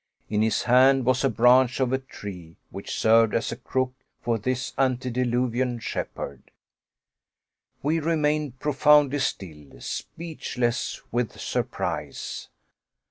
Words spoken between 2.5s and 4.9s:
which served as a crook for this